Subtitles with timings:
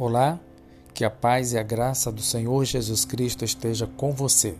[0.00, 0.38] Olá,
[0.94, 4.56] que a paz e a graça do Senhor Jesus Cristo esteja com você.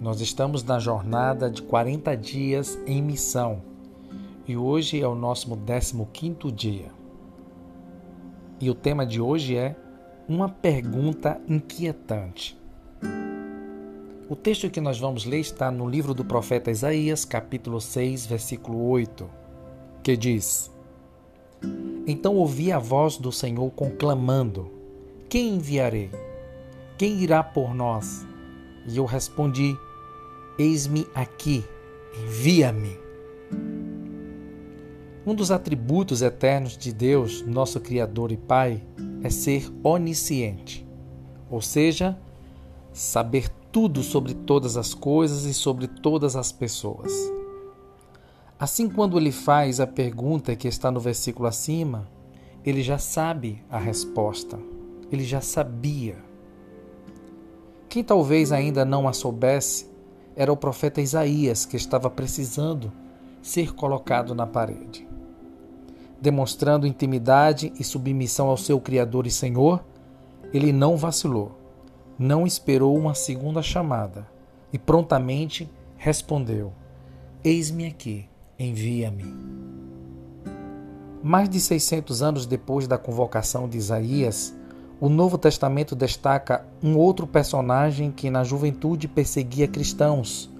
[0.00, 3.60] Nós estamos na jornada de 40 dias em missão
[4.46, 6.90] e hoje é o nosso 15 dia.
[8.58, 9.76] E o tema de hoje é
[10.26, 12.58] uma pergunta inquietante.
[14.30, 18.88] O texto que nós vamos ler está no livro do profeta Isaías, capítulo 6, versículo
[18.88, 19.28] 8,
[20.02, 20.70] que diz:
[22.06, 24.70] então ouvi a voz do Senhor conclamando:
[25.28, 26.10] Quem enviarei?
[26.96, 28.26] Quem irá por nós?
[28.86, 29.76] E eu respondi:
[30.58, 31.64] Eis-me aqui,
[32.24, 32.96] envia-me.
[35.26, 38.82] Um dos atributos eternos de Deus, nosso Criador e Pai,
[39.22, 40.88] é ser onisciente,
[41.50, 42.18] ou seja,
[42.92, 47.12] saber tudo sobre todas as coisas e sobre todas as pessoas.
[48.58, 52.08] Assim, quando ele faz a pergunta que está no versículo acima,
[52.64, 54.58] ele já sabe a resposta,
[55.12, 56.16] ele já sabia.
[57.88, 59.88] Quem talvez ainda não a soubesse
[60.34, 62.92] era o profeta Isaías, que estava precisando
[63.40, 65.06] ser colocado na parede.
[66.20, 69.84] Demonstrando intimidade e submissão ao seu Criador e Senhor,
[70.52, 71.56] ele não vacilou,
[72.18, 74.26] não esperou uma segunda chamada
[74.72, 76.72] e prontamente respondeu:
[77.44, 78.28] Eis-me aqui
[78.58, 79.24] envia-me.
[81.22, 84.54] Mais de 600 anos depois da convocação de Isaías,
[85.00, 90.50] o Novo Testamento destaca um outro personagem que na juventude perseguia cristãos.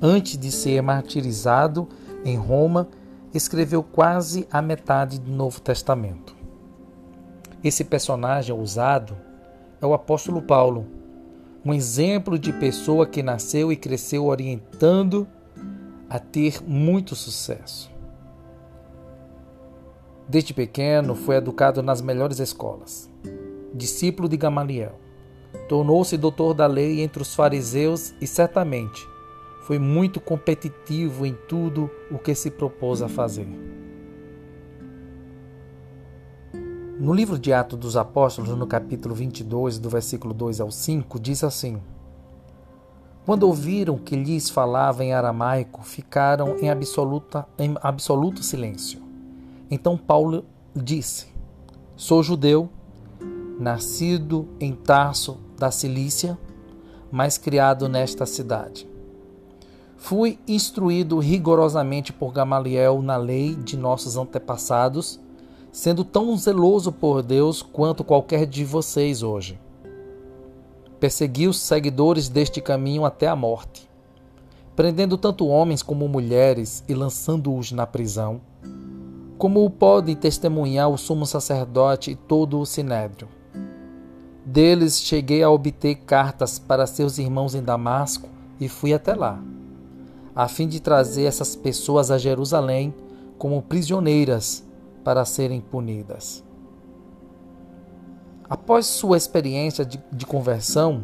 [0.00, 1.88] Antes de ser martirizado
[2.24, 2.88] em Roma,
[3.32, 6.36] escreveu quase a metade do Novo Testamento.
[7.64, 9.16] Esse personagem ousado
[9.80, 10.86] é o apóstolo Paulo,
[11.64, 15.26] um exemplo de pessoa que nasceu e cresceu orientando
[16.08, 17.90] a ter muito sucesso.
[20.28, 23.10] Desde pequeno foi educado nas melhores escolas.
[23.72, 24.98] Discípulo de Gamaliel.
[25.68, 29.06] Tornou-se doutor da lei entre os fariseus e certamente
[29.66, 33.48] foi muito competitivo em tudo o que se propôs a fazer.
[37.00, 41.42] No livro de Atos dos Apóstolos, no capítulo 22, do versículo 2 ao 5, diz
[41.42, 41.82] assim:
[43.26, 49.02] quando ouviram que lhes falava em aramaico, ficaram em, absoluta, em absoluto silêncio.
[49.68, 50.44] Então Paulo
[50.76, 51.26] disse:
[51.96, 52.70] Sou judeu,
[53.58, 56.38] nascido em Tarso da Cilícia,
[57.10, 58.88] mas criado nesta cidade.
[59.96, 65.18] Fui instruído rigorosamente por Gamaliel na lei de nossos antepassados,
[65.72, 69.58] sendo tão zeloso por Deus quanto qualquer de vocês hoje.
[70.98, 73.88] Persegui os seguidores deste caminho até a morte,
[74.74, 78.40] prendendo tanto homens como mulheres e lançando-os na prisão,
[79.36, 83.28] como o pode testemunhar o sumo sacerdote e todo o sinédrio.
[84.44, 88.28] Deles cheguei a obter cartas para seus irmãos em Damasco
[88.58, 89.38] e fui até lá,
[90.34, 92.94] a fim de trazer essas pessoas a Jerusalém
[93.36, 94.64] como prisioneiras
[95.04, 96.45] para serem punidas.
[98.48, 101.02] Após sua experiência de, de conversão,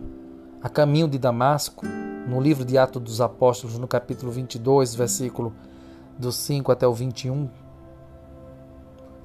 [0.63, 5.53] a caminho de Damasco, no livro de Atos dos Apóstolos, no capítulo 22, versículo
[6.17, 7.51] dos 5 até o 21,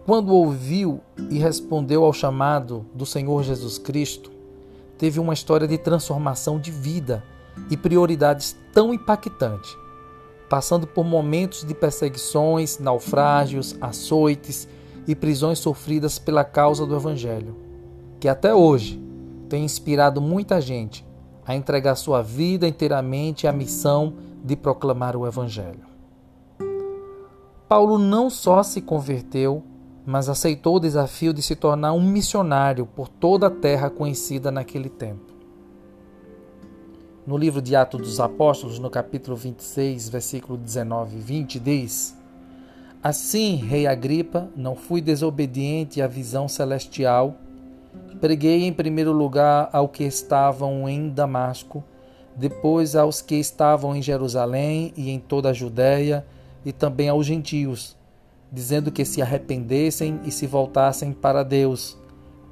[0.04, 4.32] quando ouviu e respondeu ao chamado do Senhor Jesus Cristo,
[4.98, 7.24] teve uma história de transformação de vida
[7.70, 9.78] e prioridades tão impactante,
[10.50, 14.68] passando por momentos de perseguições, naufrágios, açoites
[15.08, 17.67] e prisões sofridas pela causa do Evangelho
[18.20, 19.02] que até hoje
[19.48, 21.06] tem inspirado muita gente
[21.46, 24.14] a entregar sua vida inteiramente à missão
[24.44, 25.86] de proclamar o Evangelho.
[27.68, 29.64] Paulo não só se converteu,
[30.06, 34.90] mas aceitou o desafio de se tornar um missionário por toda a terra conhecida naquele
[34.90, 35.34] tempo.
[37.26, 42.18] No livro de Atos dos Apóstolos, no capítulo 26, versículo 19 e 20, diz:
[43.04, 47.36] Assim, rei Agripa, não fui desobediente à visão celestial
[48.20, 51.84] Preguei em primeiro lugar ao que estavam em Damasco,
[52.36, 56.26] depois aos que estavam em Jerusalém e em toda a Judéia,
[56.66, 57.96] e também aos gentios,
[58.52, 61.96] dizendo que se arrependessem e se voltassem para Deus,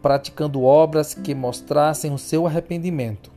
[0.04, 3.32] praticando obras que mostrassem o seu arrependimento.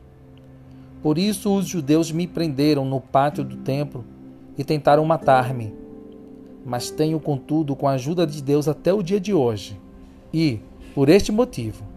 [1.01, 4.05] Por isso os judeus me prenderam no pátio do templo
[4.55, 5.73] e tentaram matar-me.
[6.63, 9.79] Mas tenho, contudo, com a ajuda de Deus até o dia de hoje.
[10.31, 10.59] E,
[10.93, 11.88] por este motivo,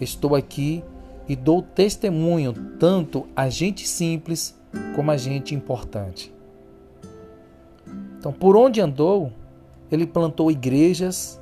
[0.00, 0.82] Estou aqui
[1.28, 4.58] e dou testemunho tanto a gente simples
[4.96, 6.32] como a gente importante.
[8.18, 9.32] Então, por onde andou,
[9.90, 11.40] ele plantou igrejas,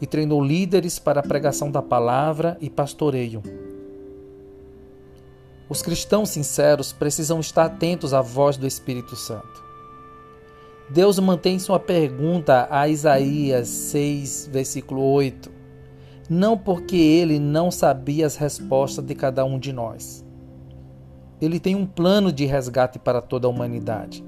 [0.00, 3.42] e treinou líderes para a pregação da palavra e pastoreio.
[5.68, 9.62] Os cristãos sinceros precisam estar atentos à voz do Espírito Santo.
[10.88, 15.52] Deus mantém sua pergunta a Isaías 6, versículo 8,
[16.30, 20.24] não porque ele não sabia as respostas de cada um de nós.
[21.42, 24.24] Ele tem um plano de resgate para toda a humanidade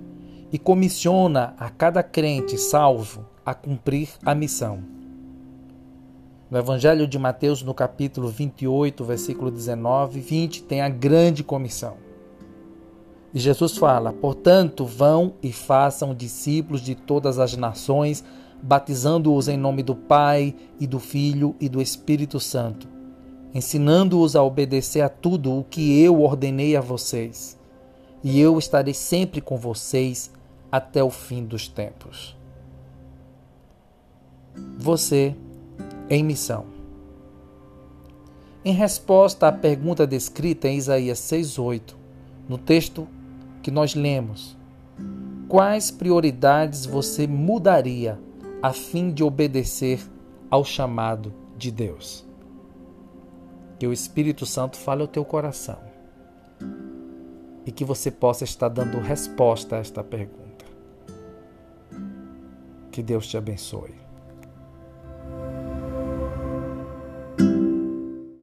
[0.50, 4.82] e comissiona a cada crente salvo a cumprir a missão.
[6.50, 11.94] No Evangelho de Mateus, no capítulo 28, versículo 19 e 20, tem a grande comissão.
[13.32, 18.22] E Jesus fala: Portanto, vão e façam discípulos de todas as nações,
[18.62, 22.88] batizando-os em nome do Pai e do Filho e do Espírito Santo,
[23.52, 27.58] ensinando-os a obedecer a tudo o que eu ordenei a vocês.
[28.22, 30.30] E eu estarei sempre com vocês
[30.70, 32.36] até o fim dos tempos.
[34.78, 35.34] Você
[36.08, 36.66] em missão.
[38.64, 41.96] Em resposta à pergunta descrita em Isaías 6:8,
[42.48, 43.08] no texto
[43.60, 44.56] que nós lemos,
[45.48, 48.18] quais prioridades você mudaria
[48.62, 50.00] a fim de obedecer
[50.48, 52.24] ao chamado de Deus?
[53.78, 55.80] Que o Espírito Santo fale ao teu coração
[57.66, 60.64] e que você possa estar dando resposta a esta pergunta.
[62.90, 64.01] Que Deus te abençoe.